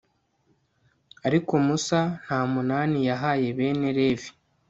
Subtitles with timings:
[1.27, 4.29] ariko musa nta munani yahaye bene levi